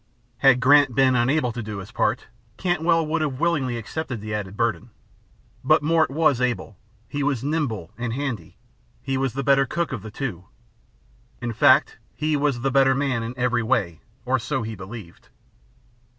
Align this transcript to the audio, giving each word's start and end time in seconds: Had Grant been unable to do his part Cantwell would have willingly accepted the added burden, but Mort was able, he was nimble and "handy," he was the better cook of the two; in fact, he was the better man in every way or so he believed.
Had 0.39 0.59
Grant 0.59 0.95
been 0.95 1.13
unable 1.13 1.51
to 1.51 1.61
do 1.61 1.77
his 1.77 1.91
part 1.91 2.25
Cantwell 2.57 3.05
would 3.05 3.21
have 3.21 3.39
willingly 3.39 3.77
accepted 3.77 4.19
the 4.19 4.33
added 4.33 4.57
burden, 4.57 4.89
but 5.63 5.83
Mort 5.83 6.09
was 6.09 6.41
able, 6.41 6.75
he 7.07 7.21
was 7.21 7.43
nimble 7.43 7.91
and 7.99 8.11
"handy," 8.13 8.57
he 9.03 9.15
was 9.15 9.33
the 9.33 9.43
better 9.43 9.67
cook 9.67 9.91
of 9.91 10.01
the 10.01 10.09
two; 10.09 10.45
in 11.39 11.53
fact, 11.53 11.99
he 12.15 12.35
was 12.35 12.61
the 12.61 12.71
better 12.71 12.95
man 12.95 13.21
in 13.21 13.35
every 13.37 13.61
way 13.61 14.01
or 14.25 14.39
so 14.39 14.63
he 14.63 14.73
believed. 14.73 15.29